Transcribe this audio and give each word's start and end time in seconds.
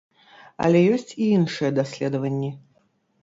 Але 0.67 0.79
ёсць 0.93 1.11
і 1.25 1.27
іншыя 1.35 1.69
даследаванні. 1.81 2.49